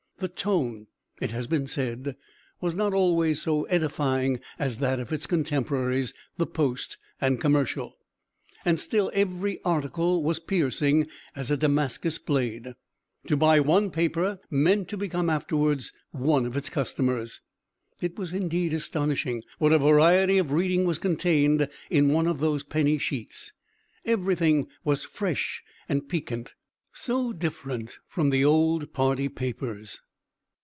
The 0.21 0.27
tone, 0.27 0.85
it 1.19 1.31
has 1.31 1.47
been 1.47 1.65
said, 1.65 2.15
was 2.61 2.75
not 2.75 2.93
always 2.93 3.41
so 3.41 3.63
edifying 3.63 4.39
as 4.59 4.77
that 4.77 4.99
of 4.99 5.11
its 5.11 5.25
contemporaries, 5.25 6.13
the 6.37 6.45
Post 6.45 6.99
and 7.19 7.41
Commercial, 7.41 7.97
still 8.75 9.09
every 9.15 9.59
article 9.65 10.21
was 10.21 10.37
piercing 10.37 11.07
as 11.35 11.49
a 11.49 11.57
Damascus 11.57 12.19
blade. 12.19 12.75
To 13.25 13.35
buy 13.35 13.59
one 13.61 13.89
paper 13.89 14.39
meant 14.51 14.89
to 14.89 14.97
become 14.97 15.27
afterwards 15.27 15.91
one 16.11 16.45
of 16.45 16.55
its 16.55 16.69
customers. 16.69 17.41
It 17.99 18.15
was 18.15 18.31
indeed 18.31 18.75
astonishing 18.75 19.41
what 19.57 19.73
a 19.73 19.79
variety 19.79 20.37
of 20.37 20.51
reading 20.51 20.85
was 20.85 20.99
contained 20.99 21.67
in 21.89 22.09
one 22.09 22.27
of 22.27 22.39
those 22.39 22.61
penny 22.61 22.99
sheets; 22.99 23.53
every 24.05 24.35
thing 24.35 24.67
was 24.83 25.03
fresh 25.03 25.63
and 25.89 26.07
piquant, 26.07 26.53
so 26.93 27.33
different 27.33 27.97
from 28.07 28.29
the 28.29 28.45
old 28.45 28.93
party 28.93 29.27
papers. 29.27 29.99